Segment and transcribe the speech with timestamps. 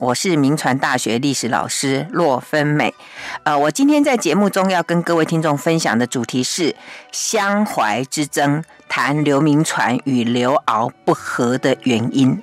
[0.00, 2.94] 我是明传大学历史老师洛芬美。
[3.42, 6.74] 呃，我今天在节目中要跟各位听众分享的主题是
[7.12, 12.40] 相怀之争，谈刘铭传与刘敖不和的原因。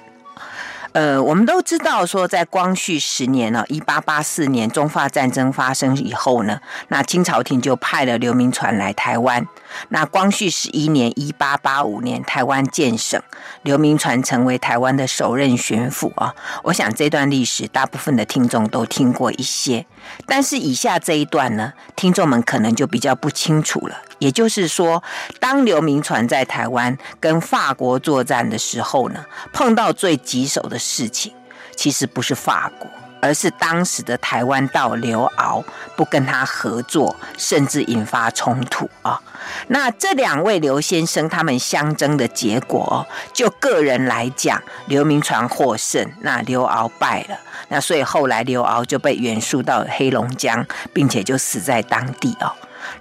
[0.93, 9.45] 呃，我们都知道说，在光绪十年呢，一八八四年中法战争发生以后呢，那清朝廷就派了刘铭传来台湾。
[9.89, 13.21] 那光绪十一年，一八八五年，台湾建省，
[13.63, 16.33] 刘铭传成为台湾的首任巡抚啊。
[16.63, 19.85] 我想这段历史，大部分的听众都听过一些，
[20.25, 23.95] 但是以下这一段呢，听众们可能就比较不清楚了。
[24.19, 25.03] 也就是说，
[25.39, 31.31] 当刘铭传在台湾跟法国作战的时候呢，碰到最棘手的事情，
[31.75, 32.89] 其实不是法国，
[33.21, 35.63] 而是当时的台湾道刘鳌
[35.95, 39.21] 不跟他合作，甚至引发冲突啊。
[39.67, 47.37] 那这两位刘先生他们相争的结果，就个人来讲，刘铭传获胜，那刘鳌败了。
[47.69, 52.51] 那所以后来刘鳌就被远戍到黑龙江，并且就死在当地哦。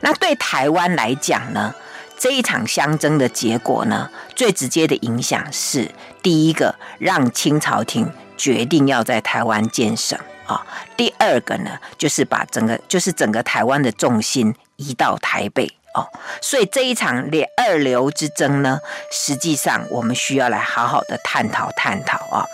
[0.01, 1.75] 那对台湾来讲呢，
[2.19, 5.91] 这一场相争的结果呢，最直接的影响是
[6.23, 10.65] 第一个，让清朝廷决定要在台湾建省啊；
[10.97, 16.07] 第二个呢，就是把整个就是整个台湾的重心移到台北哦。
[16.41, 18.79] 所以这一场列二流之争呢，
[19.11, 22.45] 实际上我们需要来好好的探讨探讨啊。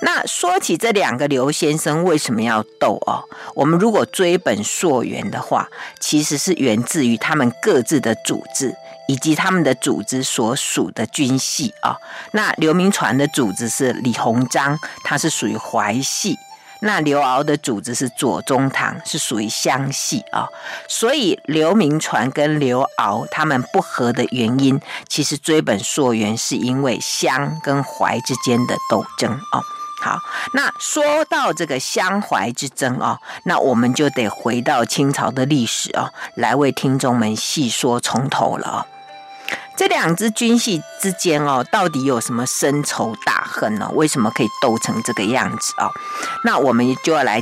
[0.00, 3.24] 那说起这两个刘先生为什么要斗哦？
[3.54, 8.76] 我们如果追本溯源的话，其实是源自于他们各自的组织
[9.08, 11.96] 以及他们的组织所属的军系啊。
[12.32, 16.34] 那刘铭传的组织是李鸿章，他是属于淮系；
[16.82, 20.46] 那刘鳌的组织是左宗棠，是属于湘系啊。
[20.86, 29.60] 所以刘铭传跟刘鳌他们不和的原因，其实追本溯源是因为湘跟淮之间的斗争啊。
[30.00, 30.16] 好，
[30.54, 38.86] 那说到这个湘淮之争哦，那我们就得回到清朝的历史哦，来为听众们细说从头了哦。
[39.78, 43.88] 这两支军系之间哦，到底有什么深仇大恨呢？
[43.94, 45.88] 为什么可以斗成这个样子哦？
[46.42, 47.40] 那我们就要来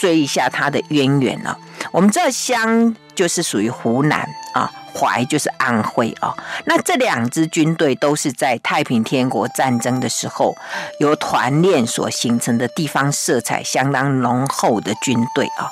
[0.00, 1.56] 追一下它的渊源了。
[1.92, 4.68] 我们这乡就是属于湖南啊。
[4.94, 6.34] 淮就是安徽啊，
[6.64, 10.56] 那这两支军队都是在太平天国战争的时候
[10.98, 15.70] 由团练所形成的地方色彩相当浓厚的军队啊。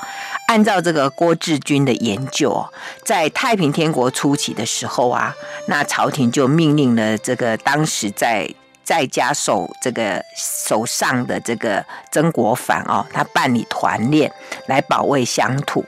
[0.49, 2.67] 按照这个郭志军的研究，
[3.05, 5.35] 在太平天国初期的时候啊，
[5.67, 8.49] 那朝廷就命令了这个当时在
[8.89, 14.33] 在家守这个守上的这个曾国藩哦，他办理团练
[14.67, 15.85] 来保卫乡土。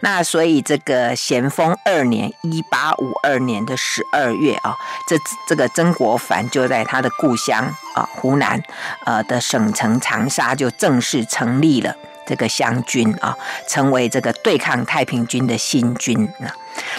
[0.00, 4.74] 那所以这个咸丰二年，一八五二年的十二月啊，
[5.06, 5.16] 这
[5.48, 8.60] 这个曾国藩就在他的故乡啊湖南
[9.06, 11.94] 呃的省城长沙就正式成立了
[12.26, 13.36] 这个湘军啊，
[13.68, 16.50] 成为这个对抗太平军的新军啊。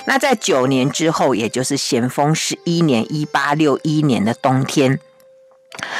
[0.06, 4.98] 那在九年之后，也就是咸丰十一年，一八六一年的冬天。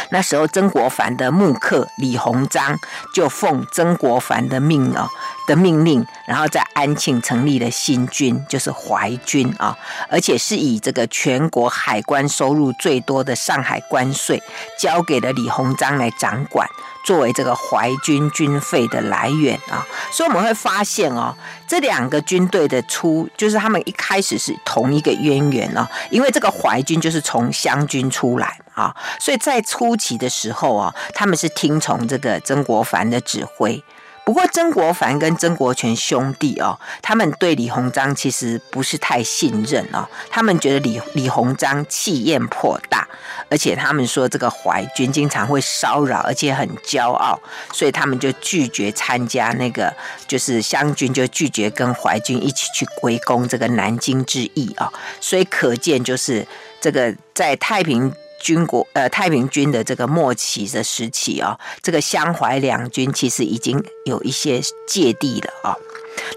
[0.10, 2.78] 那时候，曾国藩的幕客李鸿章
[3.14, 5.10] 就奉曾国藩的命啊
[5.48, 9.78] 的命令，然后在安庆成立了新军，就是淮军啊，
[10.10, 14.42] 而且是以这个全国海关收入最多的上海关税
[14.78, 16.68] 交给了李鸿章来掌管，
[17.06, 19.86] 作为这个淮军军费的来源啊。
[20.12, 21.36] 所以我们会发现哦，
[21.68, 28.61] 这两个军队的出，就是他们一开始是同一个渊源啊，因为这个淮军就是从湘军出来。
[28.74, 33.84] 啊，所以在初期的时候啊，他们是听从这个曾国藩的指挥。
[34.24, 40.08] 不过曾国藩跟曾国荃兄弟哦，他们对李鸿章其实不是太信任哦。
[40.30, 43.06] 他们觉得李李鸿章气焰颇大，
[43.50, 47.38] 而且他们说这个淮军经常会骚扰，而且很骄傲，
[47.74, 49.92] 所以他们就拒绝参加那个，
[50.28, 54.94] 就是湘军就拒绝跟淮军一起去围攻这个南京之役啊。
[55.20, 56.48] 所以可见就是
[56.80, 58.14] 这个在太平。
[58.42, 65.76] 军国呃，太平军的这个末期的时期哦，这个襄淮两军其实已经有一些芥蒂了啊。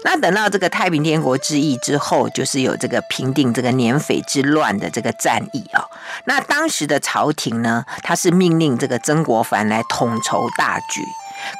[0.03, 5.83] 那等到这个太平天国之役之后，就是有这个平定这个捻匪之乱的这个战役啊。
[6.25, 11.01] 那当时的朝廷呢，他是命令这个曾国藩来统筹大局。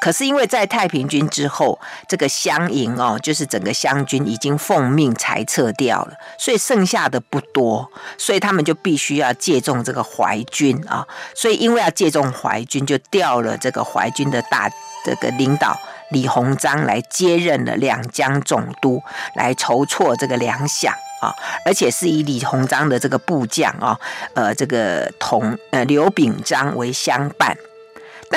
[0.02, 11.06] 可是因为在太平军之后，这个湘营哦，就是整个湘军已经奉命裁撤掉了，所以剩下的不多，所以他们就必须要借重这个淮军啊。
[11.34, 14.70] 所以因为要借重淮军，就调了这个淮军的大
[15.04, 15.78] 这个领导
[16.12, 19.02] 李鸿章来接任了两江总督，
[19.36, 20.90] 来筹措这个粮饷
[21.22, 21.34] 啊，
[21.66, 24.00] 而且是以李鸿章的这个部将啊，
[24.34, 27.56] 呃，这个同呃刘秉章为相伴。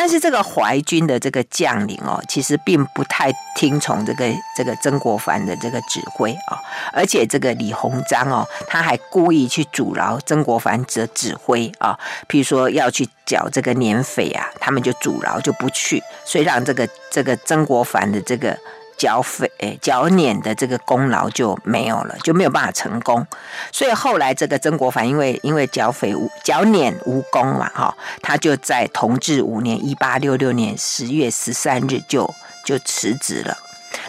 [0.00, 6.58] 但是这个淮军的这个将领哦，其实并不太听从这个这个曾国藩的这个指挥啊、哦，
[6.92, 11.98] 而且这个李鸿章哦，他还故意去阻挠曾国藩的指挥啊、哦，
[12.28, 18.56] 譬如说要去剿这个年匪啊，他们就阻挠就不去，所以让这个这个曾国藩的这个。
[18.98, 19.48] 缴费、
[19.80, 23.24] 缴年的这个功劳就没有了，就没有办法成功。
[23.72, 32.28] 所以后来这个曾国藩因为因为剿匪无剿捻无功嘛，哈，他就在同治五年一八六六年十月十三日就
[32.64, 33.56] 就辞职了。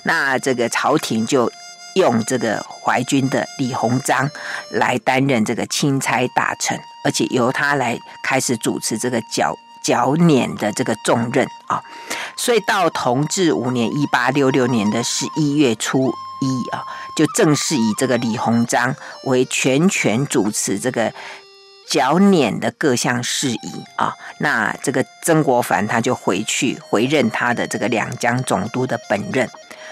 [0.03, 1.51] 那这个朝廷就
[1.95, 4.29] 用这个淮军的李鸿章
[4.71, 9.55] 来担任这个钦差大臣，而且由他来开始主持这个缴。
[9.89, 11.83] 剿捻的这个重任啊，
[12.37, 16.83] 所以到同治五年一八六六年的十一月初一啊，
[17.15, 21.11] 就正式以这个李鸿章为全权主持这个
[21.89, 24.13] 剿捻的各项事宜啊。
[24.37, 29.49] 那这个曾国藩他就回去回任他的这个两江总督的本任。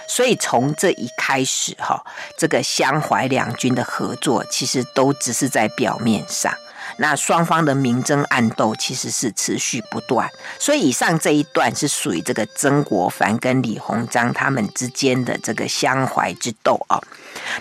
[0.08, 2.06] 所以从这一开始哈，
[2.38, 6.54] 这个湘淮两军的合作其实都只是在表面上。
[7.00, 10.30] 那双方的明争暗斗其实是持续不断，
[10.60, 17.02] 所以以上这一段是属于这个曾国藩跟李鸿章他们之间的这个湘淮之斗啊。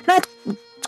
[0.06, 0.14] 那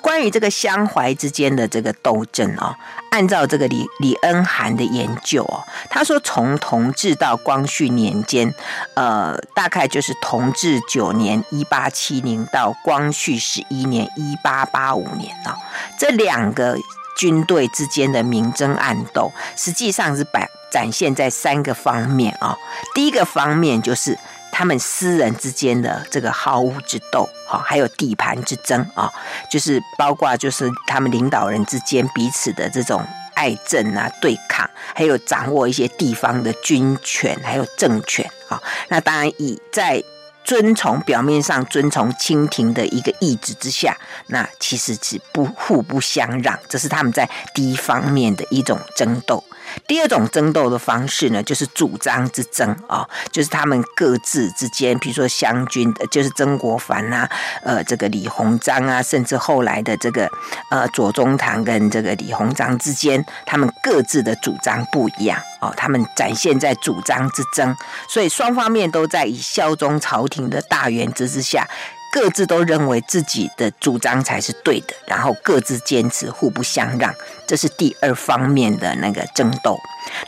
[0.00, 2.74] 关于这个湘淮之间的这个斗争啊，
[3.10, 5.60] 按照这个李李恩涵的研究哦，
[5.90, 8.54] 他说从同治到光绪年间，
[8.94, 15.58] 呃，大概就是同治九年一八七零到光绪十一年一八八五年啊，
[15.98, 16.78] 这两个。
[17.18, 22.56] 军队之间的明争暗斗，实际上是摆展现在三个方面啊。
[22.94, 24.16] 第一个方面就是
[24.52, 29.12] 他们私人之间的这个好恶之斗，哈，还有地盘之争啊，
[29.50, 33.04] 就是包括就是他们领导人之间彼此的这种
[33.34, 38.62] 爱憎啊、对抗，还有掌握一些地方的军权还有政权啊。
[38.88, 40.02] 那当然以在。
[40.48, 43.94] 遵从表面上遵从清廷的一个意志之下，
[44.28, 49.44] 那其实是不互不相让，这是他们在第一方面的一种争斗。
[49.86, 57.30] 第二种争斗的方式呢，就是主张之争啊、哦，就是他们各自之间，比如说湘军，就是曾国藩啊，
[57.62, 60.30] 呃，这个李鸿章啊，甚至后来的这个
[60.70, 67.74] 呃左宗棠跟这个李鸿章之间，他们各自的主张不一样哦，他们展现在主张之争，
[68.08, 71.66] 所以双方面都在以效忠朝廷的大原则之下。
[72.10, 77.14] 各自都认为自己的主张才是对的，然后各自坚持，互不相让，
[77.46, 79.78] 这是第二方面的那个争斗。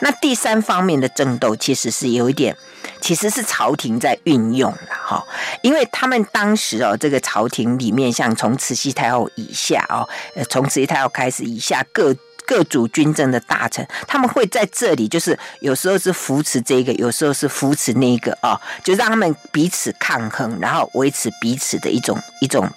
[0.00, 2.55] 那第三方面的争斗其实是有一点，
[3.00, 5.25] 其实是朝廷在运用了哈，
[5.62, 12.15] 因为他们当时哦，这个朝廷里面，像从慈禧太后以下哦，呃，从慈禧太后开始以下各。
[12.50, 22.69] 各主军政的大臣，他们会在这里，就是有时候是扶持这个，有时候是扶持那个啊、哦，就让他们彼此抗衡，然后维持彼此的一种一种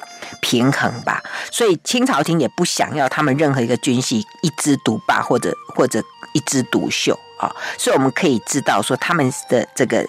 [0.41, 1.23] 平衡吧。
[1.51, 5.99] 所以清朝廷也不想要他们任何一个军系一枝独霸，或者或者
[6.35, 7.55] 一枝独秀啊、哦。
[7.75, 10.07] 所以我们可以知道说他们的这个。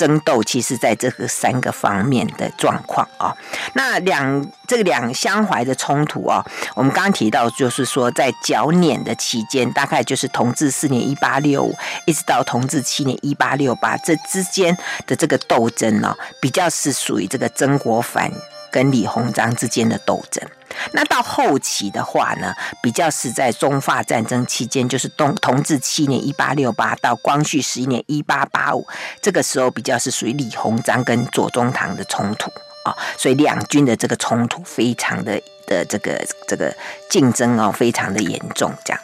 [0.00, 3.36] 争斗其实在这个三个方面的状况啊，
[3.74, 6.42] 那两这个两相怀的冲突啊，
[6.74, 11.76] 我们刚刚提到就是说在剿捻的期间，大概就是同治四年一八六五，
[12.06, 14.74] 一直到同治七年一八六八，这之间
[15.06, 18.32] 的这个斗争呢，比较是属于这个曾国藩
[18.70, 20.46] 跟李鸿章之间的斗争。
[20.92, 28.86] 那到后期的话呢，比较是在中法战争期间，就是同同治七年一八六八到光绪十一年一八八五，
[29.20, 32.50] 这个时候比较是属于李鸿章跟左宗棠的冲突
[32.84, 36.74] 啊，所以两军的这个冲突非常的的这个这个
[37.10, 39.02] 竞争哦，非常的严重，这样。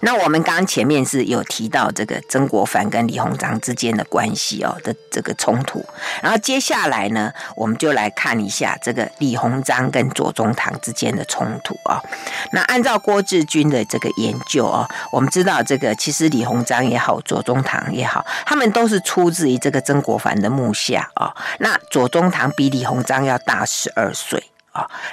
[0.00, 5.84] 那我们刚刚前面是有提到这个曾国藩跟李鸿章之间的关系哦的这个冲突，
[6.22, 12.00] 然后接下来呢，我们就来看一下这个李鸿章跟左宗棠之间的冲突啊。
[12.52, 21.34] 那按照郭志军的这个研究哦，我们知道这个其实李鸿章也好，左宗棠也好，他们都是出自于这个曾国藩的幕下啊。
[21.58, 24.42] 那左宗棠比李鸿章要大十二岁。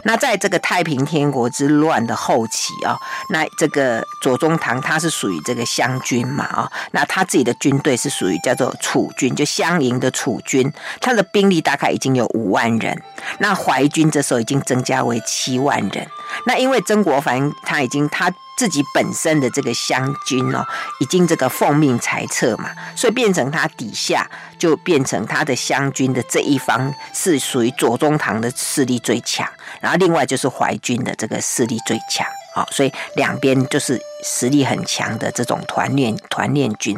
[0.03, 2.97] 那在这个太平天国之乱的后期啊，
[3.29, 13.01] 那这个左宗棠他是属于这个湘军嘛啊，那他自己的军队是属于叫做楚军，就湘营的楚军，他的兵力大概已经有五万人。
[13.39, 16.07] 那淮军这时候已经增加为七万人。
[16.45, 18.33] 那因为曾国藩他已经他。
[18.57, 20.65] 自己本身的这个湘军哦，
[21.01, 24.25] 已经这个奉命裁撤嘛，所以变成他底下
[24.57, 29.45] 就变成他的湘军的这一方是属于左宗棠的势力最强，
[29.81, 36.97] 然后另外就是淮军的这个势力最强好，所以两边就是实力很强的这种团练团练军。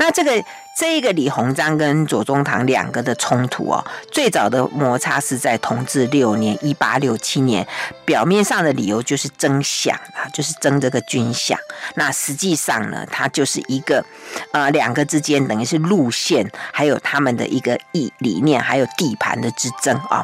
[0.00, 0.32] 那这个。
[0.76, 7.66] 这个李鸿章跟左宗棠两个的冲突哦，最早的摩擦是在同治六年（一八六七年），
[8.04, 11.56] 表面上的理由就是争饷啊，就是争这个军饷。
[11.94, 14.04] 那实际上呢，它就是一个
[14.52, 20.22] 呃两个之间等于是路线，还有他们的一个意理念，还有地盘的之争啊。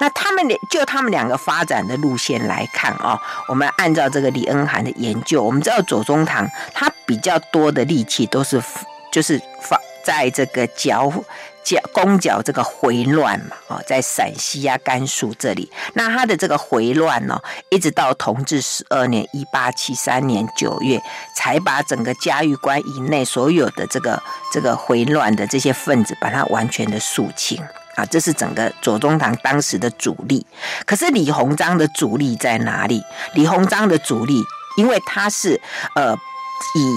[0.00, 3.16] 那他们就他们两个发展的路线来看啊，
[3.48, 8.60] 我们按照这个李恩涵的研究，我们知道左宗棠他比较多的力气都是
[9.12, 9.78] 就是发。
[10.04, 11.12] 在这个剿
[11.64, 17.40] 剿攻剿这个回乱嘛，哦，在陕西啊、甘肃这里，那他的这个回乱呢，
[17.70, 21.00] 一直到同治十二年（一八七三年九月），
[21.36, 24.20] 才把整个嘉峪关以内所有的这个
[24.52, 27.62] 这个回乱的这些分子，把它完全的肃清
[27.94, 28.04] 啊。
[28.06, 30.44] 这是整个左宗棠当时的主力。
[30.84, 33.00] 可是李鸿章的主力在哪里？
[33.34, 34.42] 李鸿章的主力，
[34.76, 35.60] 因为他是
[35.94, 36.12] 呃
[36.74, 36.96] 以。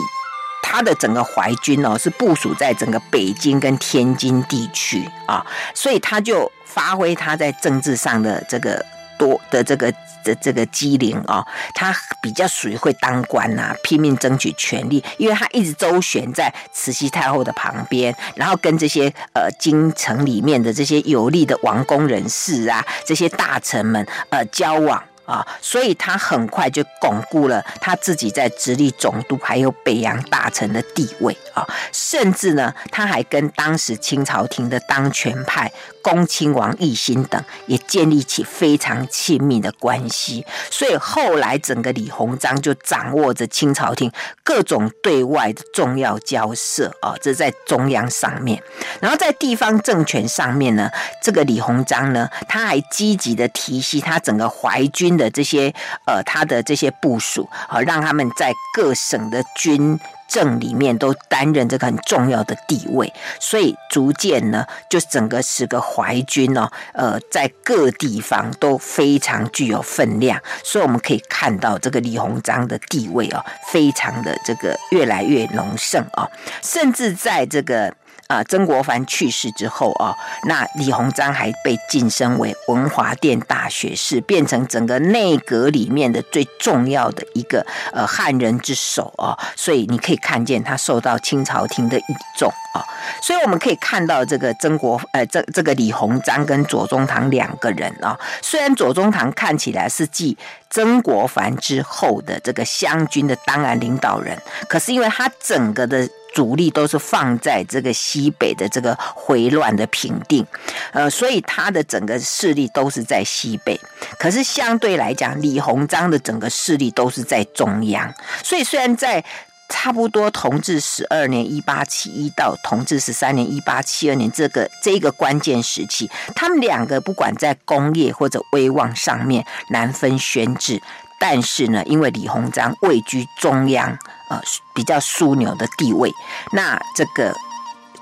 [0.68, 5.46] 他的整个淮军哦，是部署在整个北京跟天津地区啊，
[5.76, 8.84] 所以他就发挥他在政治上的这个
[9.20, 9.94] 多的这个
[10.24, 11.46] 的这个机灵啊，
[11.76, 25.02] 他比较属于会当官呐、啊，拼命争取权力，因为他一直周旋在慈禧太后的旁边，然后跟这些呃京城里面的这些有力的王公人士啊，这些大臣们呃交往。
[25.26, 35.72] 啊，所以他很快就巩固了他自己在直隶总督还有北洋大臣的地位啊，甚至呢，他还跟当时清朝廷的当权派
[36.06, 40.46] 恭亲王奕欣等也建立起非常亲密的关系。
[40.70, 44.12] 所以后来整个李鸿章就掌握着清朝廷
[44.44, 48.62] 各种对外的重要交涉啊，这在中央上面，
[49.02, 50.92] 然后在地方政权上面呢，
[51.24, 55.16] 这个李鸿章呢，他还积极的提携他整个淮军。
[55.16, 55.74] 的这些
[56.06, 76.30] 呃，他的这些部署啊，让他们在各省的军政里面都担任这个很重要的地位，所以逐渐呢，就整个十个淮军哦，呃，在各地方都非常具有分量，所以我们可以看到这个李鸿章的地位哦，非常的这个越来越隆盛哦，
[76.62, 77.94] 甚至在这个。
[78.28, 80.16] 啊，曾国藩去世之后啊，
[80.48, 87.64] 那李鸿章还被晋升为文华殿大学士，变成整个内阁里面的最重要的一个
[87.94, 89.38] 呃汉人之首啊。
[89.56, 92.04] 所以你可以看见他受到清朝廷的倚
[92.36, 92.82] 重啊。
[93.22, 100.36] 所以我们可以看到这个曾国呃这这个李鸿章跟左宗棠两个人啊，虽然左宗棠看起来是继
[100.72, 104.36] 曾国藩之后的这个湘军的当然领导人，
[104.68, 106.10] 可是因为他整个的。
[106.36, 110.46] 主力都是放在这个西北的这个回乱的平定，
[110.92, 113.80] 呃，所以他的整个势力都是在西北。
[114.20, 118.14] 可是相对来讲，李鸿章的整个势力都是在中央。
[118.44, 119.24] 所以虽然在
[119.70, 130.82] 差不多同治十二年（一八七一）到同治十三年（一八七二年）这个这一个关键时期，他们两个不管在功业或者威望上面难分轩輊。
[131.18, 133.98] 但是呢，因为李鸿章位居中央，
[134.30, 134.42] 呃，
[134.74, 136.14] 比较枢纽的地位，
[136.52, 137.34] 那这个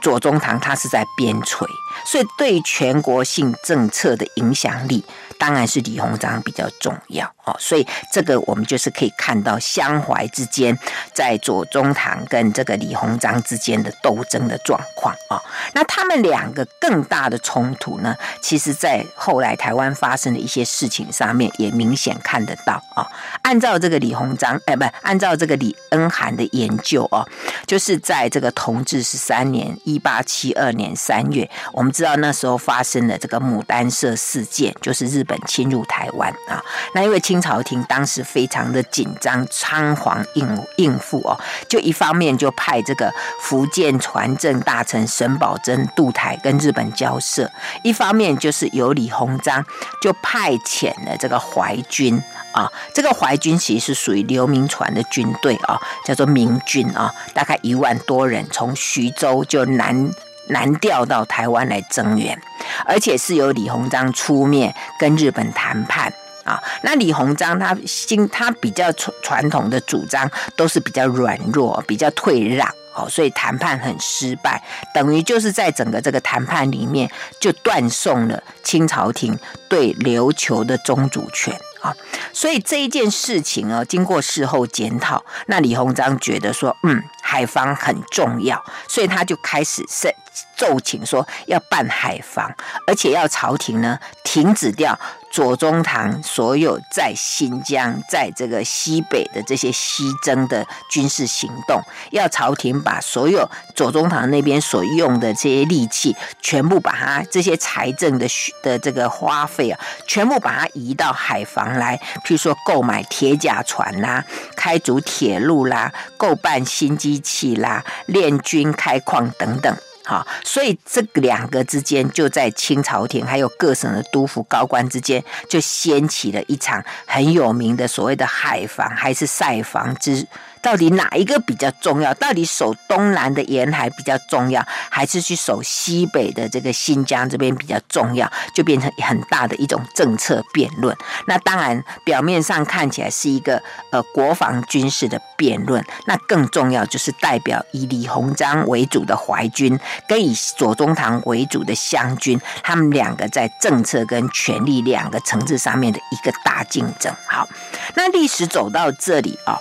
[0.01, 1.65] 左宗棠他是在边陲，
[2.05, 5.03] 所以对全国性政策的影响力。
[5.43, 10.79] 当然是李鸿章比较重要哦，所以这个我们就是可以看到湘淮之间
[11.13, 15.43] 在左宗棠跟这个李鸿章之间的斗争的状况啊。
[15.73, 23.05] 那他们两个更大的冲突呢，其实在后来台湾发生的一些事情上面也明显看得到啊。
[23.41, 27.27] 按照这个李鸿章，哎，不，按照这个李恩涵的研究哦，
[27.67, 35.32] 就是在这个同治十三年（一八七二年）三月，我们知道那时候发生了这个牡丹社事件，就是日本。
[35.45, 36.63] 侵入台湾啊，
[36.93, 47.49] 那因为清朝廷当时非常的紧张，仓皇应应付哦，就一方面就派这个福建船政大臣沈葆桢渡台跟日本交涉，
[47.83, 49.65] 一方面就是由李鸿章
[50.01, 52.21] 就派遣了这个淮军
[52.51, 60.11] 啊，这个淮军其实是属于刘铭传的军队啊，叫做明军啊，大概一万多人从徐州就南。
[60.47, 62.39] 南调到台湾来增援，
[62.85, 66.61] 而且是由李鸿章出面跟日本谈判啊。
[66.81, 74.61] 那李鸿章他心他比较传传统的主张都是比较软弱、比较退让哦，所以谈判很失败，
[74.93, 77.09] 等于就是在整个这个谈判里面
[77.39, 81.95] 就断送了清朝廷对琉球的宗主权啊。
[82.31, 90.13] 所以这一件事情啊，经过事后检讨，那李鸿章觉得说，嗯，海防很重要，所以他就开始设。
[90.55, 92.53] 奏请说要办海防，
[92.87, 94.97] 而且要朝廷呢停止掉
[95.31, 108.27] 左宗棠所有在新疆、在这个西北的这些西征的军事行动，要朝廷把所有左宗棠那边所用的这些利器，全部把它这些财政的
[108.61, 114.23] 的这个花费啊，全部把它移到海防来，譬如说购买铁甲船啦、
[114.55, 119.75] 开筑铁路啦、购办新机器啦、练军开矿等等。
[120.05, 130.27] 好，所以这两个之间，就在清朝廷还有各省的督府高官之间，就掀起了一场很有名的所谓的海防还是塞防之。
[130.63, 132.13] 到底哪一个比较重要？
[132.13, 138.31] 到底守东南的沿海比较重要，还是去守西北的这个新疆这边比较重要？
[138.55, 140.95] 就变成很大的一种政策辩论。
[141.27, 149.77] 那当然，表面上看起来是一个呃国防军事的辩论，那更重要就是代表以李鸿章为主的淮军
[150.07, 157.13] 跟以左宗棠为主的湘军，他们两个在政策跟权力两个层次上面的一个大竞争。
[157.27, 157.47] 好，
[157.95, 159.59] 那历史走到这里啊。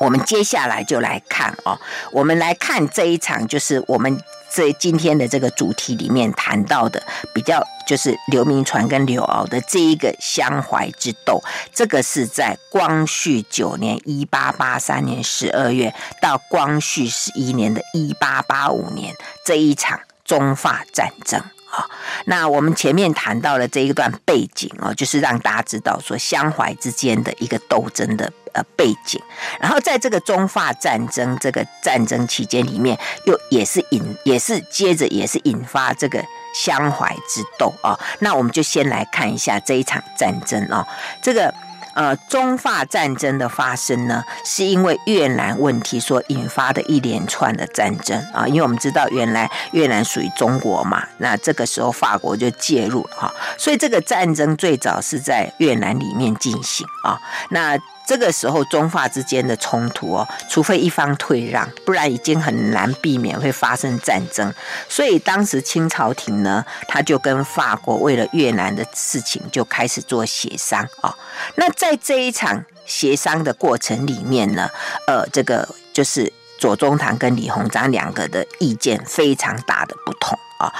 [0.00, 1.78] 我们接下来就来看哦，
[2.12, 7.02] 我们来看这一场，就是我们这今天的这个主题里面谈到的
[7.34, 11.42] 比较，就是刘铭传跟刘敖的这一个相怀之斗。
[11.74, 19.14] 这个是在光绪九年（一八八三年）十二月到光绪十一年的一八八五年
[19.44, 21.42] 这一场中法战争。
[21.70, 21.88] 啊，
[22.24, 29.20] 那我们前面谈到了这一段背景哦，就是让大家知道说襄淮之间的一个斗争的呃背景。
[29.60, 37.98] 然后在这个中法战争这个战争期间里面，又也是引也是接着也是引发这个襄淮之斗啊。
[38.20, 40.86] 那我们就先来看一下这一场战争啊，
[41.22, 41.52] 这个。
[41.94, 48.46] 呃，中法战争的发生呢，是因为越南问题所引发的一连串的战争啊。
[48.46, 57.18] 因为我们知道，原来越南属于中国嘛，那这个时候法国就介入了哈，所以这个战争最早是在越南里面进行啊。
[57.50, 57.76] 那
[58.08, 64.50] 这个时候，中法之间的冲突哦，除非一方退让，不然已经很难避免会发生战争。
[64.88, 71.14] 所以当时清朝廷呢，他就跟法国为了越南的事情就开始做协商啊。
[71.56, 74.70] 那在这一场协商的过程里面呢，
[75.06, 80.72] 呃，这个就是左宗棠跟李鸿章两个的意见非常大的不同啊。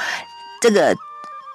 [0.62, 0.96] 这个。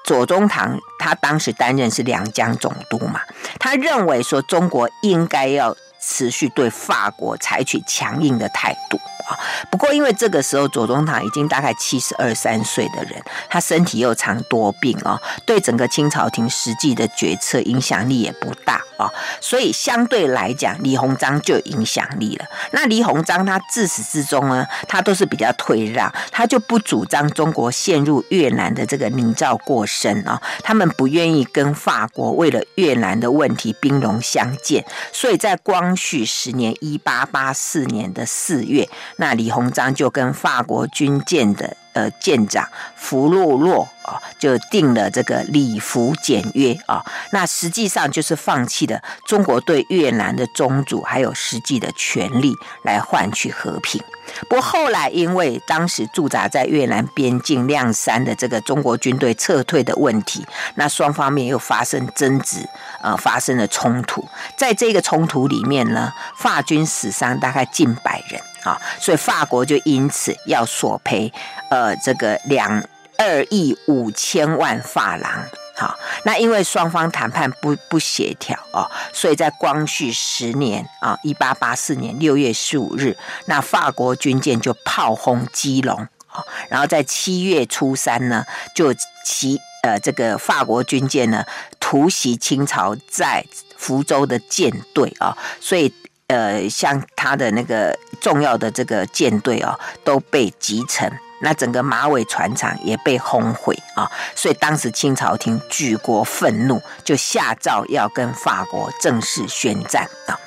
[0.03, 3.21] 左宗棠他当时担任是两江总督嘛，
[3.59, 8.97] 他认为说中国应该要持续对法国采取强硬的态度。
[9.29, 9.39] 啊，
[9.71, 22.45] 不过因为这个时候左宗棠已经大概七十二三岁的人，他身体又常多病哦，对整个清朝廷实际的决策影响力也不大啊，所以相对来讲，李鸿章就有影响力了。
[22.71, 38.87] 那李鸿章他自始至终呢，他都是比较退让，他就不主张中国陷入越南的这个泥沼过深啊，他们不愿意跟法国为了越南的问题兵戎相见，所以在光绪十年一八八四年的四月。
[39.17, 47.03] 那李鸿章就跟法国军舰的呃舰长福洛洛啊，就定了这个礼服简约啊。
[47.31, 52.53] 那实际上就是放弃了中国对越南的宗主还有实际的权利，
[52.83, 54.03] 来换取和平。
[54.49, 62.67] 不过后来因为当时驻扎在越南边境谅山的这个中国军队撤退的问题，那双方面又发生争执，
[63.01, 64.25] 呃，发生了冲突。
[64.57, 68.41] 在这个冲突里面呢，法军死伤大概近百人。
[68.63, 71.31] 啊，所以法国就因此要索赔，
[71.69, 72.83] 呃，这个两
[73.17, 75.45] 二亿五千万法郎。
[75.75, 88.45] 好，那因为双方谈判不不协调哦，所以在光绪十年啊，一八八四年六月十五日，那法国军舰就炮轰基隆啊，然后在七月初三呢，
[88.75, 88.93] 就
[89.25, 91.43] 其呃这个法国军舰呢
[91.79, 93.43] 突袭清朝在
[93.75, 95.93] 福州的舰队啊，所以。
[96.33, 110.39] 呃，像他的那个重要的这个舰队哦，都被击沉，那整个马尾船厂也被轰毁啊，所以当时清朝廷举国愤怒，就下诏要跟法国正式宣战啊。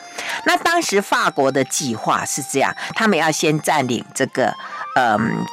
[0.44, 4.52] 那当时法国的计划是这样，他们要先占领这个，
[4.96, 5.46] 嗯，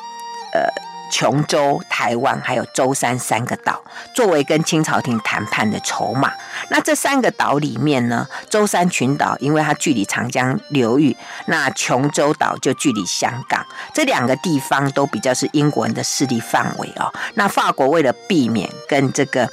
[0.53, 0.92] 呃。
[1.13, 3.79] 琼州、台湾还有舟山三个岛，
[4.15, 6.33] 作为跟清朝廷谈判的筹码。
[6.69, 17.13] 那这三个岛里面呢，舟山群岛因为它距离长江流域，那琼州岛就距离香港，这两个地方都比较是英国人的势力范围哦。
[17.35, 19.47] 那法国为了避免跟这个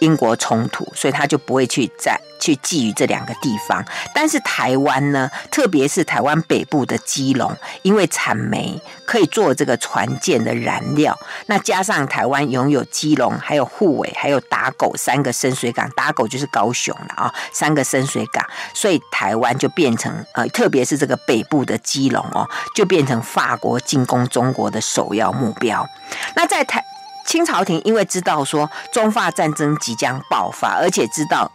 [0.00, 3.84] 英国冲突，所以他就不会去在去觊觎这两个地方。
[4.14, 25.86] 但是台湾呢，特别是台湾北部的基隆，因为产煤可以做这个船舰的燃料，那加上台湾拥有基隆、还有沪尾、还有打狗三个深水港，打狗就是高雄了啊，三个深水港，所以台湾就变成呃，特别是这个北部的基隆哦，就变成法国进攻中国的首要目标。
[26.36, 26.82] 那在台
[27.26, 31.50] 清朝廷因为知道说中法战争即将爆发，而且知道。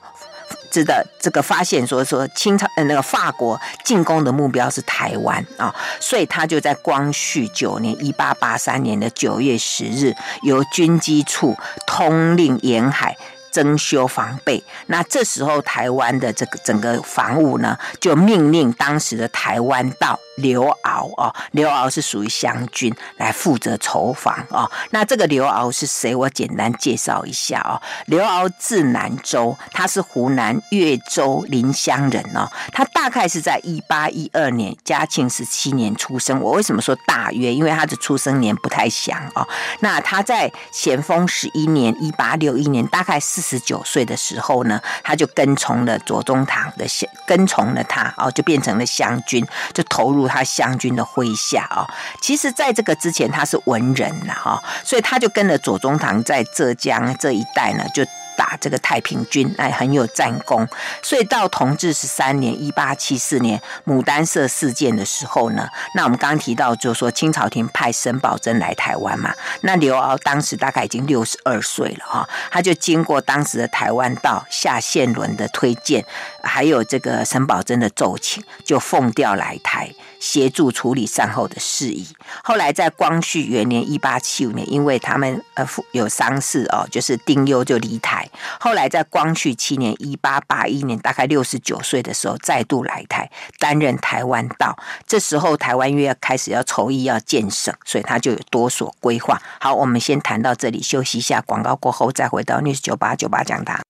[0.71, 11.55] 知道这个发现说说清朝呃那个法国进攻的目标是台湾啊，所以他就在光绪九年一八八三年的九月十日，由军机处
[11.85, 13.15] 通令沿海。
[13.51, 24.71] 增修防备，那这时候台湾的这个整个防务呢，就命令当时的台湾道刘遨哦，刘遨是属于湘军来负责筹防哦。
[24.91, 26.15] 那这个刘遨是谁？
[26.15, 27.75] 我简单介绍一下哦。
[28.05, 32.49] 刘遨字南州，他是湖南岳州临湘人哦。
[32.71, 36.39] 他大概是在一八一二年嘉庆十七年出生。
[36.39, 37.53] 我为什么说大约？
[37.53, 39.45] 因为他的出生年不太详哦。
[39.81, 43.40] 那他在咸丰十一年一八六一年，大概是。
[43.41, 46.85] 十九岁的时候呢，他就跟从了左宗棠的，
[47.25, 51.89] 跟从了他哦，就变成了湘军，就投入他湘军的麾下哦。
[52.21, 58.05] 其实，在这个之前，他是文人呐哈，所以他就跟了左宗棠在浙江这一带呢，就。
[58.41, 60.67] 打这个太平军，哎，很有战功。
[61.03, 69.31] 所以到同治十三年（一八七四年）牡丹社事件的时候呢，那我们刚刚提到，就是说清朝廷派沈葆楨来台湾嘛。
[69.61, 76.03] 那刘遨当时大概已经六十二岁了哈，他就经过当时的台湾道夏宪伦的推荐，
[76.41, 79.93] 还有这个沈葆楨的奏请，就奉调来台。
[80.21, 82.07] 协助处理善后的事宜。
[82.43, 88.29] 后来在光绪元年（一八七五年），因为他们呃有丧事哦，就是丁忧就离台。
[88.59, 94.77] 后来在光绪七年（一八八一年），大概六十九岁的时候，再度来台担任台湾道。
[95.07, 99.41] 这时候台湾又要开始要筹议要建省，所以他就有多所规划。
[99.59, 103.81] 好，我们先谈到这里，休息一下，广告过后再回到 News 九八九八讲堂。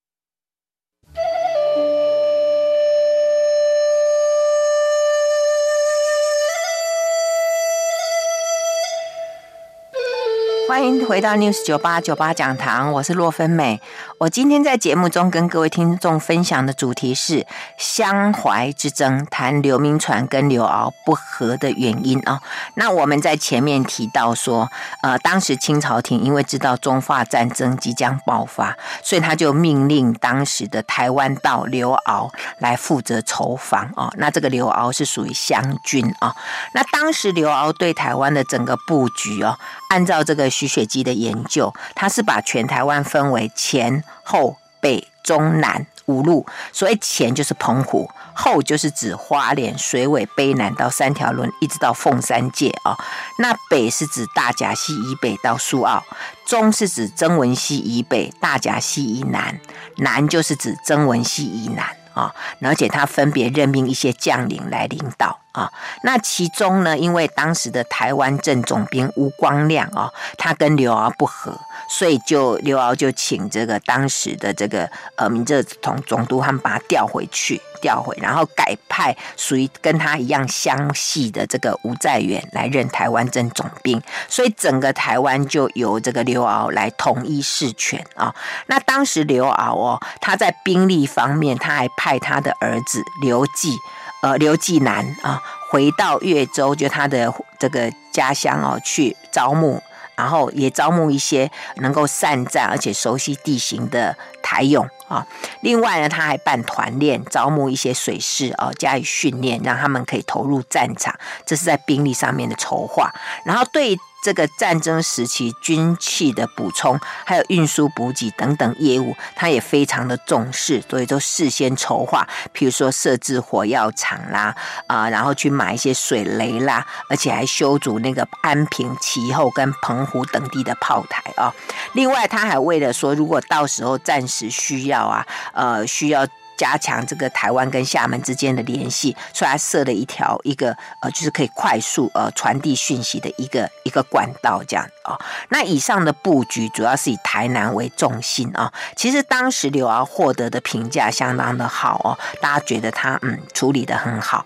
[10.71, 13.81] 欢迎回到 News 九八九八讲堂，我是洛芬美。
[14.19, 17.45] 我今天在节目中跟各位听众分享的主题是
[17.77, 22.39] 湘淮之争，谈刘铭传跟刘敖不和的原因啊。
[22.75, 24.69] 那我们在前面提到说，
[25.03, 34.09] 呃，当时清朝廷因为知道中法战争即将爆发，所以他就命令当时的台湾道刘敖来负责筹防啊。
[34.15, 36.33] 那这个刘敖是属于湘军啊。
[36.73, 39.57] 那当时刘敖对台湾的整个布局哦，
[39.89, 40.49] 按照这个。
[40.61, 46.45] 徐雪姬的研究，他是把全台湾分为前后北中南五路。
[46.71, 52.95] 所以前就是澎湖，后就是指花莲、水尾、卑南到三条仑，一直到凤山界啊。
[53.39, 56.03] 那北是指大甲溪以北到苏澳，
[56.45, 59.59] 中是指曾文溪以北、大甲溪以南，
[59.97, 62.35] 南就是指曾文溪以南啊。
[62.61, 65.39] 而且他分别任命一些将领来领导。
[65.51, 65.71] 啊，
[66.03, 71.59] 那其中呢，因为当时的台湾镇总兵吴光亮啊，他跟刘敖不和，
[71.89, 88.33] 所以就刘敖就请这个当时的这个呃闽浙总总督他们把他调回去，调回，然后改派属于跟他一样相系的这个吴在元来任台湾镇总兵，所以整个台湾就由这个刘敖来统一事权啊。
[88.67, 93.77] 那当时刘敖哦，他在兵力方面，他还派他的儿子刘季。
[94.21, 99.81] 呃，刘季南啊，回到越州，就他的这个家乡哦，去招募，
[100.15, 105.25] 然后也招募一些能够善战而且熟悉地形的台勇啊。
[105.61, 111.13] 另外呢，他还办团练，招募一些水士哦，加以训练，让他们可以投入战场。
[111.45, 113.11] 这是在兵力上面的筹划。
[113.45, 113.97] 然后对。
[114.23, 131.51] 这个战争时期军器的补充，还有运输补给等等业务，他也非常的重视，所以都事先筹划，譬如说设置火药厂啦，啊、然后去买一些水雷啦，而且还修筑那个安平、其后跟澎湖等地的炮台啊、
[131.93, 136.25] 另外，他还为了说，如果到时候战时需要啊，呃，需要。
[136.57, 145.21] 加强这个台湾跟厦门之间的联系，所以他设了一条一个呃，就是可以快速呃传递讯息的一个一个管道，这样啊、哦。
[145.49, 154.45] 那以上的布局主要是以台南为重心啊、其实当时刘敖获得的评价相当的好哦，大家觉得他嗯处理得很好。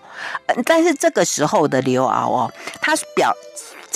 [0.64, 3.30] 但是这个时候的刘敖哦，他表。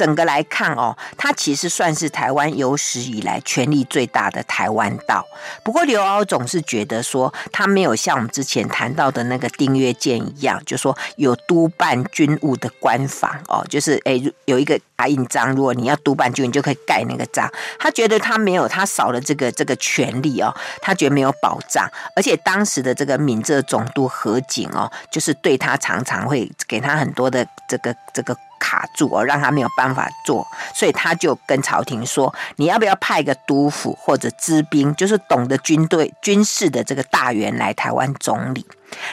[0.01, 5.23] 整个来看哦，他其实算是台湾有史以来权力最大的台湾道。
[5.63, 17.47] 不过刘遨总是觉得说，他没有像我们之前谈到的那个丁曰健一样，就说有督办军务的官房哦，就是诶有一个打印章，如果你要督办军，你就可以盖那个章。
[17.79, 21.87] 他觉得他没有，他少了这个这个权利哦，他觉得没有保障。
[22.17, 28.35] 而且当时的这个闽浙总督何景哦，就是对他常常会给他很多的这个这个。
[28.61, 38.65] 卡住哦，让他没有办法做，所以他就跟朝廷说：“你要不要派一个督府或者知兵，就是懂得军队军事的这个大员来台湾总理？”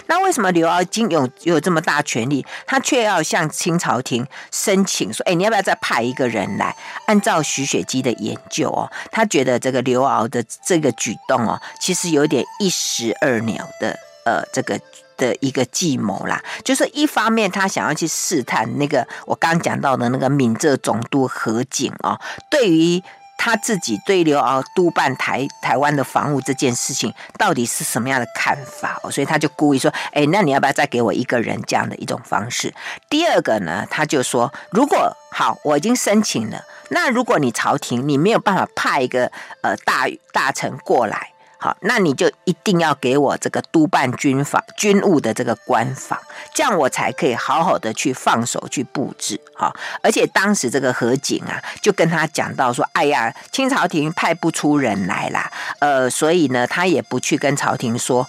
[0.08, 6.76] 那为什么刘遨经有有这么大权力，他却要向清朝廷申请说：“哎，你要不要再派一个人来？”
[7.08, 14.80] 按照徐雪姬的研究哦，他觉得这个刘遨的这个举动哦，其实有点一石二鸟的呃这个。
[15.18, 23.04] 的一个计谋啦，就是一方面他想要去试探那个我刚讲到的那个闽浙总督何景哦，对于
[23.38, 32.74] 他自己对刘遨督办台台湾的防务这件事情到底是什么样的看法哦，所以他就故意说，哎，那你要不要再给我一个人这样的一种方式？
[33.10, 41.32] 第二个呢，他就说，如果好，我已经申请了，那如果你朝廷你没有办法派一个呃大大臣过来。
[41.60, 46.20] 好，那你就一定要给我这个督办军法军务的这个官房，
[46.54, 49.42] 这样我才可以好好的去放手去布置。
[49.56, 58.28] 好，而且当时这个何景啊，就跟他讲到说，哎呀，清朝廷派不出人来啦，呃，所以呢，他也不去跟朝廷说，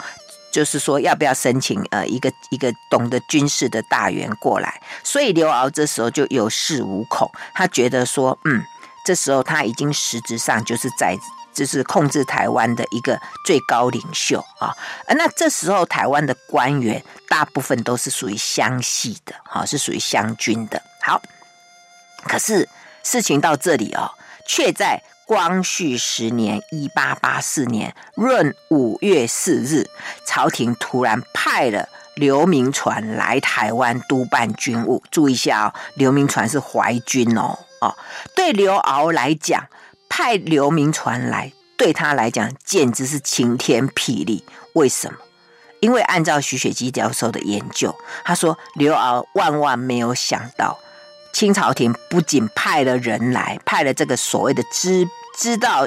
[0.51, 4.81] 就是说要不要申请呃一个一个懂得军事的大员过来。
[5.05, 8.65] 所以刘敖这时候就有恃无恐，他觉得说，嗯，
[9.05, 11.15] 这时候他已经实质上就是在。
[11.53, 14.77] 就是控制台湾的一个最高领袖啊，
[15.09, 20.81] 那这时候台湾的官员大部分都是属于湘系的，哈，是属于湘军的。
[21.03, 21.21] 好，
[22.25, 22.69] 可是
[23.03, 24.11] 事情到这里哦，
[24.47, 29.91] 却在光绪十年（一八八四年）闰五月四日，
[30.25, 35.03] 朝廷突然派了刘铭传来台湾督办军务。
[35.11, 37.97] 注意一下哦，刘铭传是淮军哦，哦，
[38.37, 39.67] 对刘遨来讲。
[40.09, 44.45] 派刘铭传来，对他来讲简直是晴天霹雳。
[44.75, 45.19] 为什么？
[45.81, 47.95] 因为按照徐雪姬教授的研究，
[48.25, 50.77] 他说刘遨万万没有想到，
[51.33, 55.87] 清朝廷不仅派了人来，派了这个所谓的知知道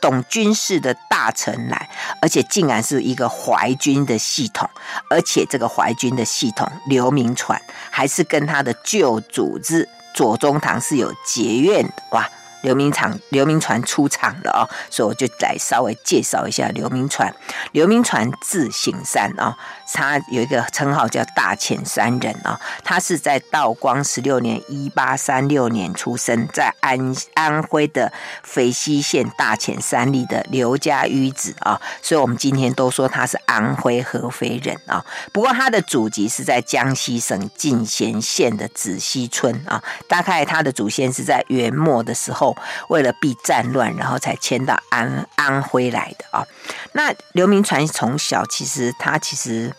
[0.00, 4.70] 懂军事的大臣来，而且竟然是一个淮军的系统，
[5.10, 12.28] 而且这个淮军的系统，刘铭传还是跟他的旧主子左宗棠是有结怨的哇！
[12.62, 17.34] 刘铭传，刘铭传出场了啊，所以我就来稍微介绍一下刘铭传。
[17.72, 19.56] 刘铭传字醒山啊，
[19.92, 22.60] 他有一个称号叫大潜山人啊。
[22.84, 35.04] 他是在道光十六年（一八三六年）出生在安安徽的肥西县大潜山里的刘家圩子啊，所以我们今天都说他是安徽合肥人啊。
[35.32, 42.56] 不过他的祖籍是在江西省进贤县的子溪村啊，大概他的祖先是在元末的时候。
[42.88, 46.44] 为了避战乱，然后才迁到安安徽来的啊。
[46.92, 49.72] 那刘铭传从小其实他其实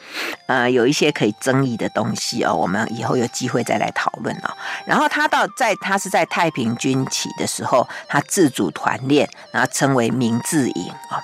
[0.48, 4.54] 呃有一些可以争议的东西哦，我们以后有机会再来讨论哦。
[4.86, 11.22] 然后他到在他是在太平军起的时候，他自主团练，然后称为明志营啊。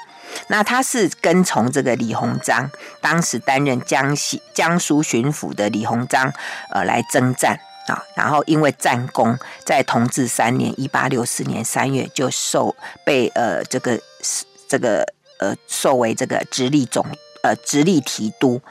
[0.48, 2.70] 那他是跟从这个李鸿章，
[3.02, 6.32] 当时担任江西江苏巡抚的李鸿章
[6.72, 7.60] 呃来征战。
[7.88, 14.00] 啊，然后因为战功，在同治三年（一八六四年三月）就受被呃这个
[14.68, 15.04] 这个
[15.40, 17.04] 呃授为这个直隶总
[17.44, 18.62] 呃直隶提督，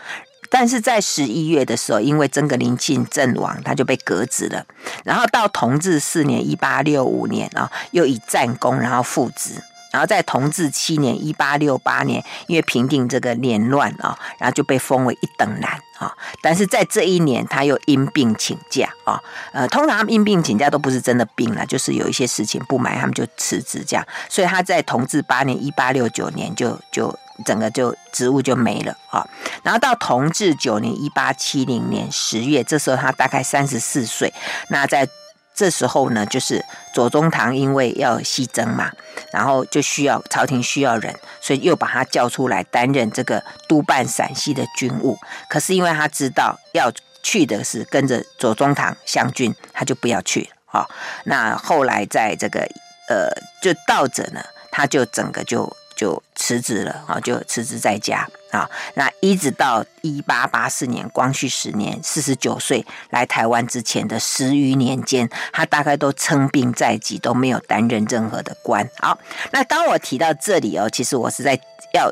[0.50, 4.64] 但是在十一月的时候，因为曾格林沁阵亡，他就被革职了。
[5.04, 9.62] 然后到同治四年（一八六五年）啊，又以战功然后复职。
[9.90, 16.12] 然后在同治七年（一八六八年），因为平定这个连乱啊，然后就被封为一等男啊。
[16.42, 19.18] 但是在这一年，他又因病请假啊。
[19.52, 24.06] 呃，通常因病请假都不是真的病了，就是有一些事情不满，他们就辞职这样。
[24.28, 29.26] 所以他在同治八年（一八六九年）就就整个就职务就没了啊。
[29.62, 34.32] 然后到同治九年（一八七零年）十月，这时候他大概三十四岁。
[34.68, 35.08] 那在
[35.54, 38.92] 这时候呢，就是左宗棠因为要西征嘛，
[39.32, 45.18] 然后就需要朝廷需要人，所以又把他叫出来担任这个督办陕西的军务。
[45.48, 46.92] 可是因为他知道要
[47.24, 50.48] 去的是跟着左宗棠湘军，他就不要去了。
[50.64, 50.90] 好、哦，
[51.24, 52.60] 那后来在这个
[53.08, 53.28] 呃，
[53.60, 58.70] 就到着呢，他就整个就就辞职了啊，就辞职在家啊。
[58.94, 68.88] 那一直到一八八四年光绪十年，四十九岁来台湾之前的十余年间，他大概都称病在即，都没有担任任何的官。
[69.00, 69.18] 好，
[69.50, 71.58] 那当我提到这里哦，其实我是在
[71.92, 72.08] 要。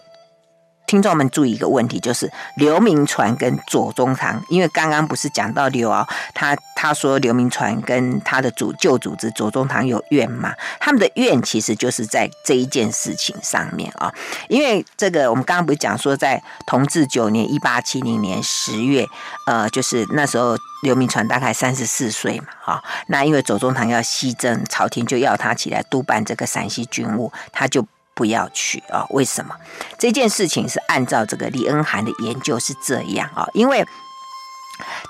[0.86, 10.54] 听众们注意一个问题，就是刘铭传跟左宗棠，因为刚刚不是讲到刘遨，他他说刘铭传跟他的祖旧主子左宗棠有怨嘛？
[10.78, 14.12] 他们的怨其实就是在这一件事情上面啊。
[14.48, 19.04] 因为这个我们刚刚不是讲说，在同治九年一八七零年十月，
[19.46, 27.84] 呃，就是那时候刘铭传大概三十四岁嘛，啊，那因为左宗棠要西征，朝廷就要他起来督办这个陕西军务，他就。
[28.16, 29.06] 不要去啊？
[29.10, 29.54] 为什么？
[29.98, 33.86] 这件事情是按照这个李恩涵的研究是这样啊，因为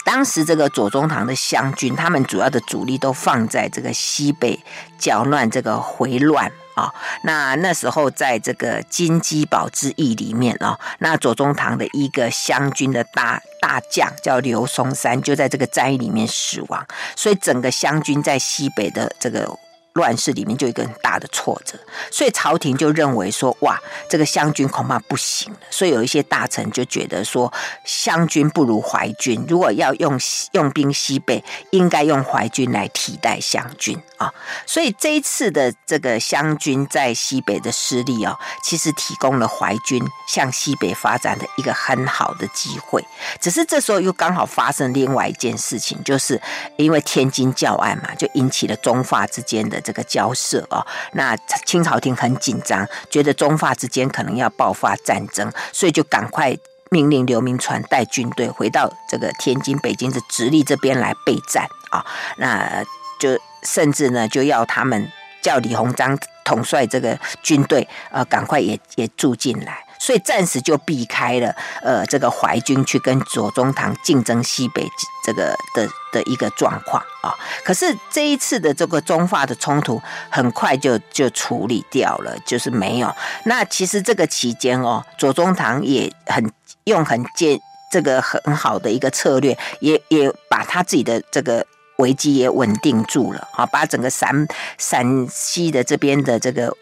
[0.04, 4.58] 当时这个左宗棠的湘军，他们主要的主力都放在这个西北
[4.98, 6.92] 搅乱这个回乱啊。
[7.22, 19.56] 那那时候在这个金鸡堡之役里面啊，那左宗棠的一个湘军的大大将叫刘松山，就在这个战役里面死亡，所以整个湘军在西北的这个。
[19.96, 21.78] 乱世里面就一个很大的挫折，
[22.10, 23.80] 所以朝廷就认为说，哇，
[24.10, 25.58] 这个湘军恐怕不行了。
[25.70, 27.50] 所以有一些大臣就觉得说，
[27.86, 30.20] 湘军不如淮军，如果要用
[30.52, 34.30] 用兵西北，应该用淮军来替代湘军啊。
[34.66, 43.02] 所以这一次的这个湘军在西北的失利哦，其实提供了淮军向西北发展的一个很好的机会。
[43.40, 46.38] 只是这时候又刚好发生另外一件事情，就是
[46.76, 49.80] 因为天津教案嘛，就引起了中法之间的。
[49.86, 56.56] 这个交涉啊，那清朝廷很紧张，觉得中法之间可能要爆发战争，所以就赶快
[56.90, 62.04] 命令刘铭传带军队回到这个天津、北京的直隶这边来备战啊。
[62.38, 62.82] 那
[63.20, 69.85] 就甚至呢，就要他们叫李鸿章统帅这个军队，呃，赶快也也住进来。
[69.98, 74.86] 所以暂时就避开了，呃，这个淮军去跟左宗棠竞争西北
[75.24, 77.34] 这个的的一个状况啊。
[77.64, 83.14] 可是这一次的这个中法的冲突很快就就处理掉了，就是没有。
[83.44, 86.52] 那其实这个期间哦，左宗棠也很
[86.84, 87.58] 用很坚
[87.90, 91.64] 这个很好的一个策略，也也把他自己的这个
[91.98, 94.46] 危机也稳定住了啊，把整个陕
[94.78, 96.72] 陕西的这边的这个。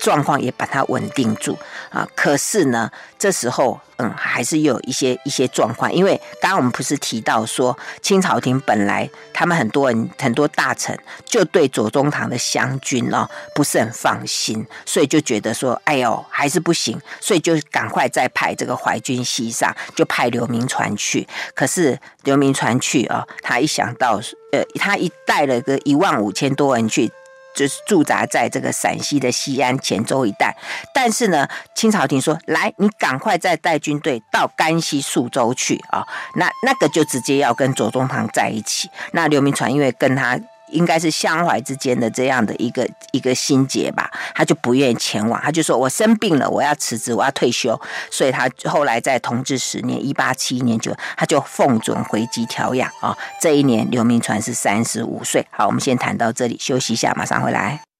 [0.00, 1.58] 状况也把它稳定住
[1.90, 21.26] 啊，可是呢，这时候嗯，还是有一些一些状况，因为刚刚我们不是提到说，清朝廷本来他们很多人很多大臣就对左宗棠的湘军哦不是很放心，所以就觉得说，哎呦还是不行，所以就赶快再派这个淮军西上，就派刘铭传去。
[21.54, 24.20] 可是刘铭传去啊，他一想到
[24.52, 27.10] 呃，他一带了个一万五千多人去。
[27.54, 30.56] 就是驻扎在这个陕西的西安、黔州一带，
[30.94, 38.88] 但是呢，清朝廷说：“来，你赶快再带军队到甘溪肃州去啊！”那那个就直接要跟左宗棠在一起。
[39.12, 40.38] 那刘铭传因为跟他。
[40.72, 47.80] 应该是相怀之间的这样的一个一个心结吧，他就不愿意前往，他就说：“我生病了，我要辞职，我要退休。”
[48.10, 53.16] 所以，他后来在同治十年（一八七一年）就他就奉准回籍调养啊。
[53.40, 55.46] 这一年，刘铭传是三十五岁。
[55.50, 57.91] 好，我们先谈到这里，休息一下，马上回来。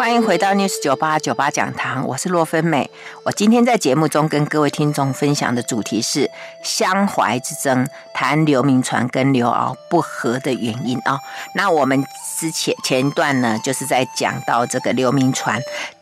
[0.00, 2.90] 欢迎回到 News 九八九八讲堂，我是洛芬美。
[3.22, 6.30] 我今天在节目中跟各位听众分享的主题是
[6.64, 11.20] 相怀之争，谈刘铭传跟刘敖不和的原因啊。
[11.54, 12.02] 那我们
[12.38, 15.60] 之前前一段呢，就是在讲到这个刘铭传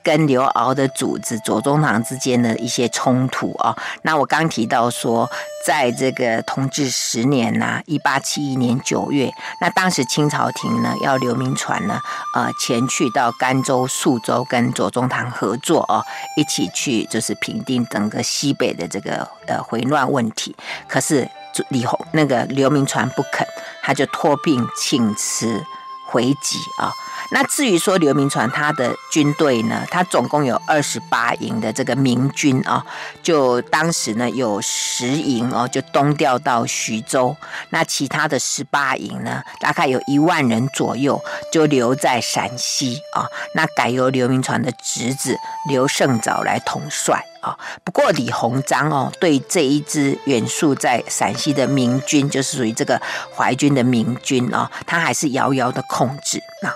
[0.08, 3.76] 跟刘敖的主子左宗棠之间的一些冲突啊。
[4.00, 5.28] 那我刚提到说，
[5.66, 12.00] 在这个同治十年呐、啊，一八七一年九月，那当时清朝廷呢要刘铭传呢，
[12.34, 13.86] 呃，前去到甘州。
[13.86, 16.04] 肃州跟左宗棠合作哦，
[16.36, 20.54] 一起去就是平定整个西北的这个呃回乱问题。
[20.86, 21.28] 可是
[21.70, 23.44] 李鸿那个刘铭传不肯，
[23.82, 25.64] 他就托病请辞
[26.06, 26.92] 回籍啊。
[27.30, 32.84] 那至于说刘铭传他的军队呢，他总共有二十八营的这个明军啊，
[33.22, 37.36] 就当时呢有十营哦，就东调到徐州，
[37.70, 45.36] 那其他的十八营呢，大概有一万人左右，就留在陕西啊，那改由刘铭传的侄子
[45.68, 47.22] 刘胜藻来统帅。
[47.48, 47.58] 啊。
[47.84, 53.00] 不过李鸿章哦，对这一支远戍在陕西的明军，就是属于这个
[53.34, 56.72] 淮军的明军啊，他还是遥遥的控制啊。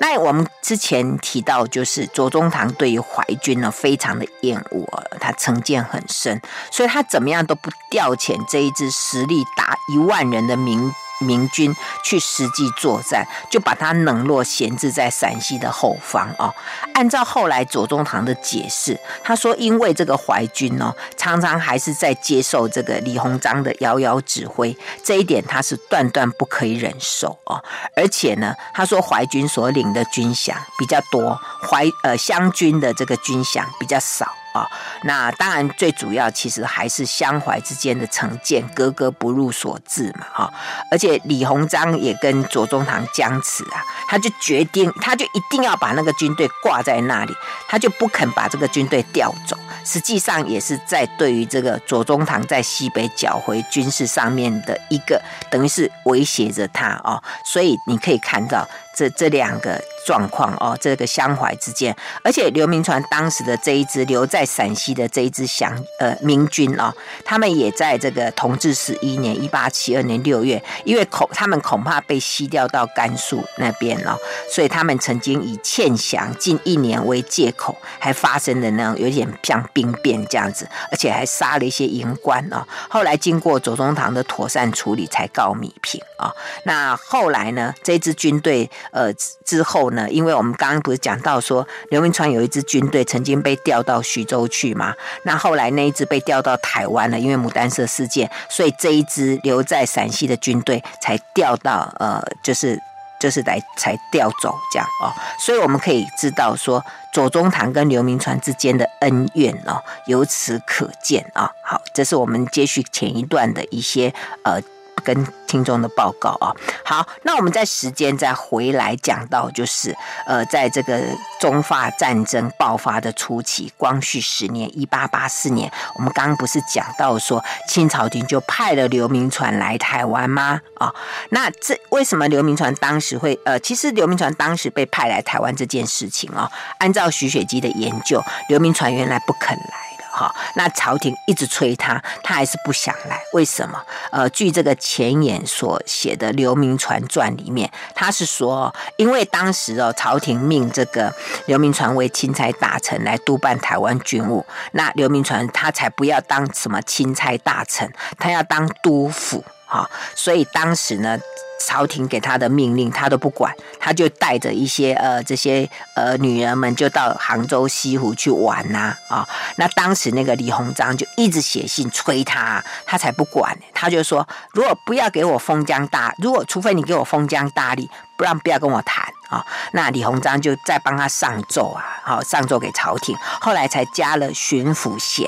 [0.00, 4.86] 那我们之前提到，就是左宗棠对于淮军呢非常的厌恶，
[5.20, 6.40] 他成见很深，
[6.72, 10.92] 所以他怎么样都不调遣这一支实力达一万人的明。
[11.20, 16.54] 明军去实际作战，就把他冷落闲置在陕西的后方哦。
[16.94, 27.62] 按照后来左宗棠的解释，他说，因为这个淮军哦，常常还是在接受这个李鸿章的遥遥指挥，这一点他是断断不可以忍受哦。
[27.94, 34.32] 而且呢，他说淮军所领的军饷比较多，淮呃湘军的这个军饷比较少。
[34.56, 34.66] 啊，
[35.04, 40.52] 那当然最主要其实还是相怀之间的成见，格格不入所致嘛，哈。
[40.90, 47.34] 而且李鸿章也跟左宗棠僵持啊，他就决定，他就一定要把那个军队挂在那里，
[47.68, 49.56] 他就不肯把这个军队调走。
[49.84, 57.22] 实际上也是在对于这个左宗棠在西北剿回军事上面的一个，等于是威胁着他啊。
[57.44, 58.66] 所以你可以看到
[58.96, 59.80] 这这两个。
[60.06, 61.92] 状况哦，这个相怀之间，
[62.22, 66.94] 而且刘铭传当时的这一支留在陕西的这一支湘呃明军哦，
[67.24, 74.16] 他们也在这个同治十一年一八七二年六月，因为恐他们恐怕被西调到甘肃那边哦，
[74.48, 82.64] 所以他们曾经以欠饷近一年为借口，还发生的那种有点像兵变这样子，而且还杀了一些营官哦。
[82.88, 86.30] 后来经过左宗棠的妥善处理，才告弭平啊。
[86.62, 89.12] 那后来呢，这支军队呃
[89.44, 90.08] 之后呢。
[90.10, 102.80] 因为我们刚刚不是讲到说刘铭传有一支军队曾经被调到徐州去嘛，那后来那一支被调到台湾了，因为牡丹社事件，所以这一支留在陕西的军队才调到呃，就是
[103.20, 106.82] 就是来才调走这样哦，所以我们可以知道说
[107.12, 111.50] 左宗棠跟刘铭传之间的恩怨哦，由此可见啊。
[111.62, 114.14] 好，这是我们接续前一段的一些
[114.44, 114.60] 呃。
[115.06, 116.50] 跟听众的报告啊，
[116.84, 119.96] 好，那我们在时间再回来讲到，就是
[120.26, 121.00] 呃，在这个
[121.38, 130.60] 中法战争爆发的初期，光绪十年一八八四年，我们刚刚不是讲到说清朝廷就派了刘铭传来台湾吗？
[130.78, 130.92] 啊，
[131.30, 139.95] 那这为什么刘铭传当时会呃，其实刘铭传当时被派来台湾这件事情啊，按照徐雪姬的研究，刘铭传原来不肯来。
[140.18, 143.20] 好，那朝廷一直催他，他还是不想来。
[143.34, 143.78] 为什么？
[144.10, 151.14] 呃，据这个前言所写的《刘铭传传》里面，他是说，因为当时哦，朝廷命这个
[151.44, 159.44] 刘铭传为钦差大臣来督办台湾军务，那刘铭传他才不要当什么钦差大臣，他要当督府。
[159.76, 161.18] 啊，所以当时呢。
[161.58, 163.50] 朝廷给他的命令，他都不管，
[163.80, 173.58] 他就带着一些呃这些呃女人们就到杭州西湖去玩呐啊、那当时那个李鸿章就一直写信催他，他才不管。
[173.72, 179.06] 他就说，如果不要给我封疆大，如果除非你给我封疆大吏，不然不要跟我谈。
[179.30, 185.26] 啊、那李鸿章就再帮他上奏啊，好、上奏给朝廷，后来才加了巡抚衔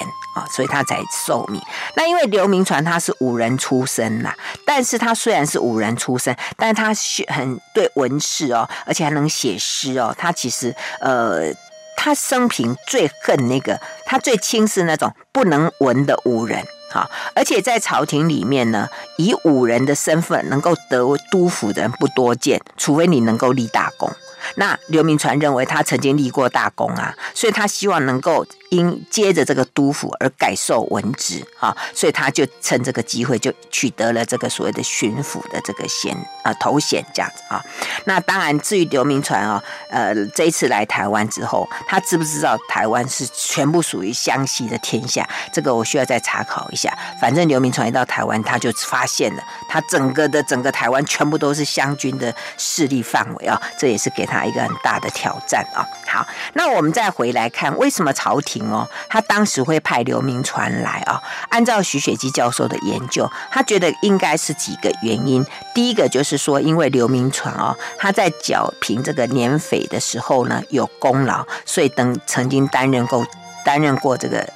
[0.51, 1.61] 所以他才受命。
[1.95, 4.33] 那因为刘铭传他是武人出身呐，
[4.65, 6.93] 但是他虽然是武人出身，但是他
[7.35, 10.15] 很对文士哦，而且还能写诗哦。
[10.19, 11.53] 他其实呃，
[11.97, 16.65] 他生平最恨那个，他最轻视那种不能文的武人。
[16.91, 24.11] 好，而且在朝廷里面呢，以武人的身份能够得督府的人不多见，除非你能够立大功。
[24.55, 28.47] 那刘铭传认为他曾经立过大功啊，所以他希望能够。
[28.71, 37.65] 因接着这个督府而改授文职啊，所以他就趁这个机会就取得了这个所谓的巡抚的这个衔啊头衔这样子啊。
[38.05, 45.27] 那当然，至于刘铭传啊，呃，这一次来台湾之后，他知不知道台湾是全部属于湘西的天下？
[45.51, 46.93] 这个我需要再查考一下。
[47.19, 55.81] 反正刘铭传一到台湾，他就发现了，他整个的整个台湾全部都是湘军的势力范围啊，这也是给他一个很大的挑战啊。
[56.07, 58.58] 好，那我们再回来看，为什么朝廷？
[58.71, 61.23] 哦，他当时会派刘铭传来啊。
[61.51, 65.45] 按照徐雪姬教授的研究，他觉得应该是几个原因。
[65.75, 73.27] 第一个就是说，因为刘铭传哦，他在剿平这个捻匪的时候呢有功劳，所以等曾经担任过
[73.65, 74.49] 担任过这个。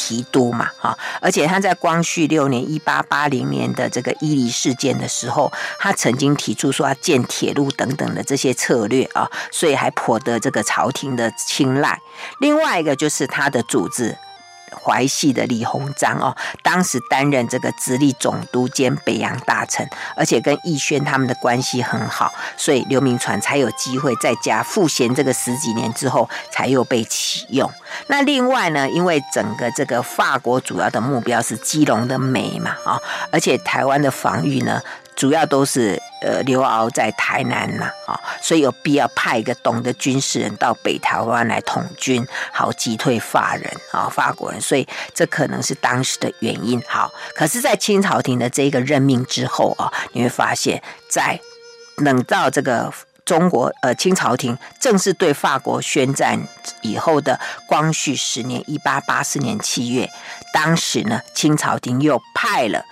[0.00, 12.00] 提督嘛，哈，而且他在光绪六年（一八八零年）的这个伊犁事件的时候，他曾经提出说要建铁路等等的这些策略啊，所以还颇得这个朝廷的青睐。
[12.38, 14.16] 另外一个就是他的组织。
[14.72, 27.70] 淮系的李鸿章哦，当时担任这个直隶总督兼北洋大臣，而且跟奕轩他们的关系很好，所以刘铭传才有机会在家赋闲这个十几年之后，才又被启用。
[28.08, 33.00] 那另外呢，因为整个这个法国主要的目标是基隆的美嘛啊，
[33.30, 34.80] 而且台湾的防御呢。
[35.20, 46.82] 主要都是呃刘敖在台南呐啊，所以有必要派一个懂得军事人到北台湾来统军，好击退法人啊法国人，所以这可能是当时的原因。
[46.88, 51.38] 好，可是，在清朝廷的这个任命之后啊，你会发现，在
[51.98, 52.90] 冷到这个
[53.26, 56.42] 中国呃清朝廷正式对法国宣战
[56.80, 60.08] 以后的光绪十年（一八八四年七月），
[60.54, 62.82] 当时呢，清朝廷又派了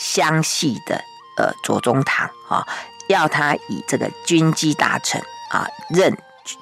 [0.00, 1.00] 湘系的。
[1.36, 2.66] 呃，左宗棠啊，
[3.08, 5.20] 要他以这个军机大臣
[5.50, 6.16] 啊，任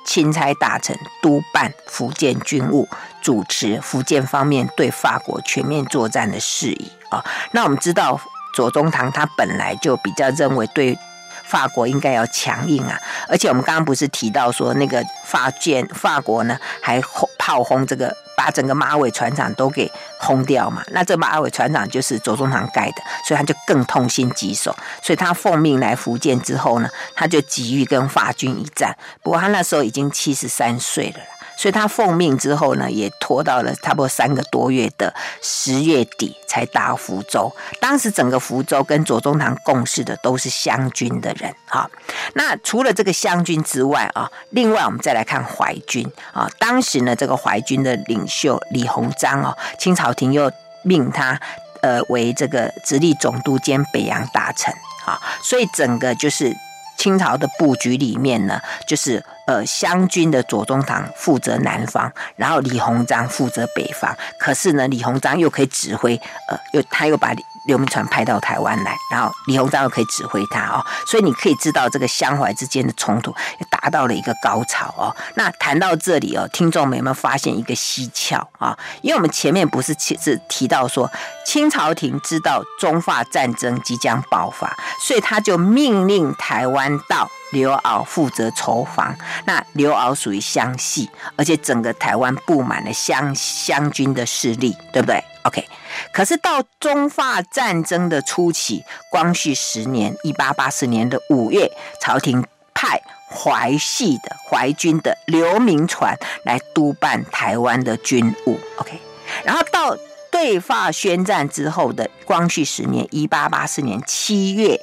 [0.04, 2.88] 钦差大臣，督办福建军务，
[3.22, 7.24] 主持福建方面对法国全面作战的事宜啊。
[7.52, 8.18] 那我们知道，
[8.54, 10.98] 左宗棠他本来就比较认为对
[11.46, 18.14] 法国应该要强硬啊，而且我们刚刚不是提到说，那个法舰法国呢，还轰炮轰这个。
[18.36, 20.82] 把整个马尾船厂都给轰掉嘛？
[20.88, 24.76] 那这马尾船厂就是左宗棠盖的，所以他就更痛心疾首。
[25.00, 28.94] 所以他奉命来福建之后呢，他就急于跟法军一战。
[29.22, 31.20] 不过他那时候已经七十三岁了。
[31.56, 37.50] 所以他奉命之后呢，也拖到了差不多三个多月的十月底才到福州。
[37.80, 41.88] 当时整个福州跟左宗棠共事的都是湘军的人啊。
[42.34, 46.50] 那除了这个湘军之外啊，另外我们再来看淮军啊。
[46.58, 50.50] 当时呢，这个淮军的领袖李鸿章哦，清朝廷又
[50.82, 51.40] 命他
[51.82, 54.74] 呃为这个直隶总督兼北洋大臣
[55.06, 55.20] 啊。
[55.42, 56.54] 所以整个就是
[56.98, 59.24] 清朝的布局里面呢，就是。
[59.46, 64.16] 呃，湘军的左宗棠负责南方，然后李鸿章负责北方。
[64.38, 66.16] 可是呢，李鸿章又可以指挥，
[66.48, 67.34] 呃，又他又把
[67.66, 70.84] 刘铭传派到台湾来，然后李鸿章又可以指挥他哦。
[71.06, 73.34] 所以你可以知道，这个湘淮之间的冲突
[73.70, 75.14] 达到了一个高潮哦。
[75.34, 78.78] 那谈到这里哦，听众们有没有发现一个蹊跷啊？
[79.02, 81.10] 因为我们前面不是其实提到说，
[81.44, 84.74] 清朝廷知道中法战争即将爆发，
[85.06, 87.30] 所以他就命令台湾道。
[87.54, 95.64] 刘鳌负责筹防，那刘鳌属于湘系，而且整个台湾布满了湘湘军的势力，对不对？OK，
[96.12, 101.70] 可是到中法战争的初期，光绪十年（一八八四年的五月），
[102.02, 102.44] 朝廷
[102.74, 103.00] 派
[103.30, 109.00] 淮系的淮军的刘铭传来督办台湾的军务，OK，
[109.44, 109.96] 然后到。
[110.34, 114.76] 对法宣战之后的光绪十年（一八八四年七月），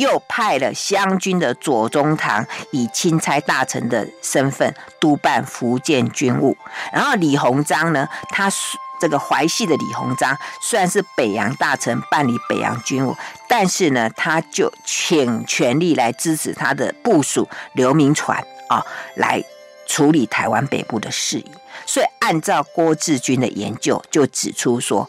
[0.00, 6.56] 又派了湘军的左宗棠以钦差大臣的身份督办福建军务。
[6.90, 8.50] 然后李鸿章呢，他
[8.98, 13.14] 这个淮系的李鸿章虽然是北洋大臣，办理北洋军务，
[13.46, 18.82] 但是呢，他就请全力来支持他的部属刘铭传啊，
[19.16, 19.44] 来
[19.86, 21.46] 处理台湾北部的事宜。
[21.86, 25.08] 所以，按照郭志军的研究，就指出说，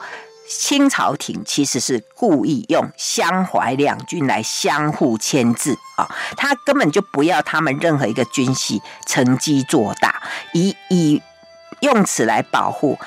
[0.50, 10.22] 清朝廷其实是故意用湘淮两军来相互牵制啊，他根本就不要他们任何一个军系乘机做大，
[10.54, 11.22] 以以
[11.80, 13.00] 用此来保护。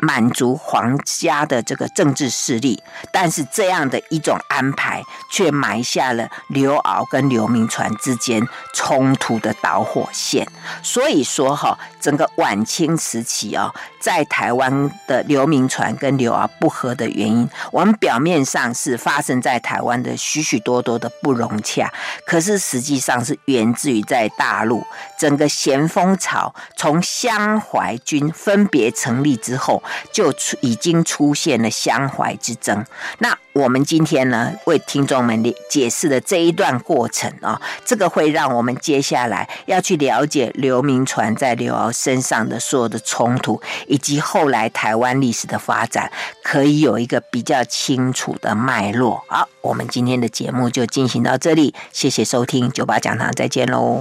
[0.00, 8.42] 满足皇家的这个政治势力，但是这样的一种安排，却埋下了刘敖跟刘铭传之间
[8.74, 10.46] 冲突的导火线。
[10.82, 21.92] 所以说，哈，整个晚清时期啊，在台湾的刘铭传跟刘敖不和的原因，我们表面上是发生在台湾的许许多多的不融洽，
[22.26, 24.84] 可是实际上是源自于在大陆
[25.18, 29.67] 整个咸丰朝从湘淮军分别成立之后。
[30.12, 32.84] 就出已经出现了相怀之争。
[33.18, 46.12] 那我们今天呢，为听众们解释的这一段过程啊，这个会让我们接下来要去了解刘铭传在刘敖身上的所有的冲突，以及后来台湾历史的发展，
[46.44, 49.24] 可以有一个比较清楚的脉络。
[49.26, 53.96] 好，我们今天的节目就进行到这里，谢谢收听九八讲堂，再见喽。